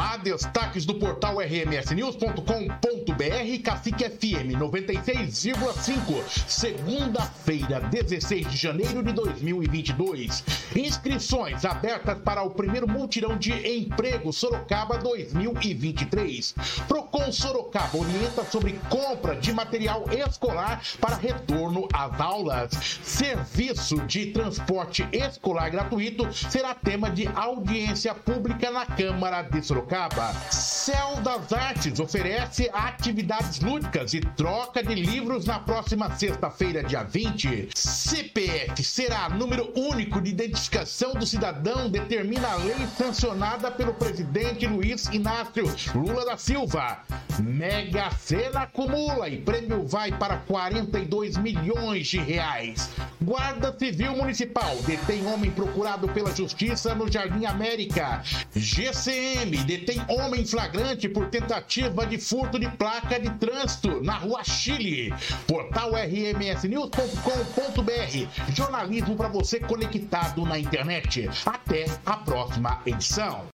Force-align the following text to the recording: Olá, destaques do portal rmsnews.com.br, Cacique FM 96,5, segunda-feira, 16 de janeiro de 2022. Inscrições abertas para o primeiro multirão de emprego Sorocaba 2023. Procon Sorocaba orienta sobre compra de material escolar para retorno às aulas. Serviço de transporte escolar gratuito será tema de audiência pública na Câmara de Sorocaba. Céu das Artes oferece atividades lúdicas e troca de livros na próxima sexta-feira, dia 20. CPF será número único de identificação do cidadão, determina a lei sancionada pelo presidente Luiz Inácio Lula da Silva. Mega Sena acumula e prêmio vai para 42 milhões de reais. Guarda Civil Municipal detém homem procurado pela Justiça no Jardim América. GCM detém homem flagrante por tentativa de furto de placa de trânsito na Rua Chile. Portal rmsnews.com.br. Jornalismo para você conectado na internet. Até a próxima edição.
Olá, 0.00 0.16
destaques 0.16 0.86
do 0.86 0.94
portal 0.94 1.40
rmsnews.com.br, 1.40 3.62
Cacique 3.62 4.08
FM 4.08 4.56
96,5, 4.58 6.48
segunda-feira, 6.48 7.80
16 7.80 8.50
de 8.50 8.56
janeiro 8.56 9.02
de 9.02 9.12
2022. 9.12 10.42
Inscrições 10.74 11.66
abertas 11.66 12.18
para 12.20 12.42
o 12.42 12.48
primeiro 12.48 12.88
multirão 12.88 13.36
de 13.36 13.52
emprego 13.52 14.32
Sorocaba 14.32 14.96
2023. 14.96 16.54
Procon 16.88 17.30
Sorocaba 17.30 17.98
orienta 17.98 18.42
sobre 18.44 18.80
compra 18.88 19.36
de 19.36 19.52
material 19.52 20.06
escolar 20.26 20.82
para 20.98 21.16
retorno 21.16 21.86
às 21.92 22.18
aulas. 22.18 22.70
Serviço 23.04 23.98
de 24.06 24.32
transporte 24.32 25.06
escolar 25.12 25.68
gratuito 25.68 26.32
será 26.32 26.74
tema 26.74 27.10
de 27.10 27.26
audiência 27.26 28.14
pública 28.14 28.70
na 28.70 28.86
Câmara 28.86 29.42
de 29.42 29.62
Sorocaba. 29.62 29.89
Céu 30.52 31.16
das 31.20 31.52
Artes 31.52 31.98
oferece 31.98 32.70
atividades 32.72 33.58
lúdicas 33.58 34.14
e 34.14 34.20
troca 34.20 34.84
de 34.84 34.94
livros 34.94 35.46
na 35.46 35.58
próxima 35.58 36.14
sexta-feira, 36.14 36.84
dia 36.84 37.02
20. 37.02 37.70
CPF 37.74 38.84
será 38.84 39.28
número 39.28 39.72
único 39.76 40.20
de 40.20 40.30
identificação 40.30 41.12
do 41.14 41.26
cidadão, 41.26 41.90
determina 41.90 42.52
a 42.52 42.54
lei 42.54 42.86
sancionada 42.96 43.68
pelo 43.68 43.92
presidente 43.92 44.64
Luiz 44.64 45.06
Inácio 45.06 45.64
Lula 45.92 46.24
da 46.24 46.36
Silva. 46.36 47.00
Mega 47.40 48.10
Sena 48.12 48.60
acumula 48.60 49.28
e 49.28 49.38
prêmio 49.38 49.88
vai 49.88 50.12
para 50.12 50.36
42 50.36 51.36
milhões 51.36 52.06
de 52.06 52.18
reais. 52.18 52.90
Guarda 53.20 53.74
Civil 53.76 54.16
Municipal 54.16 54.76
detém 54.86 55.26
homem 55.26 55.50
procurado 55.50 56.06
pela 56.08 56.34
Justiça 56.34 56.94
no 56.94 57.10
Jardim 57.10 57.44
América. 57.44 58.22
GCM 58.54 59.56
detém 59.64 59.79
homem 60.08 60.44
flagrante 60.44 61.08
por 61.08 61.28
tentativa 61.28 62.06
de 62.06 62.18
furto 62.18 62.58
de 62.58 62.68
placa 62.68 63.18
de 63.18 63.30
trânsito 63.38 64.02
na 64.02 64.14
Rua 64.14 64.44
Chile. 64.44 65.14
Portal 65.46 65.92
rmsnews.com.br. 65.92 68.54
Jornalismo 68.54 69.16
para 69.16 69.28
você 69.28 69.60
conectado 69.60 70.44
na 70.44 70.58
internet. 70.58 71.28
Até 71.46 71.86
a 72.04 72.16
próxima 72.16 72.80
edição. 72.86 73.44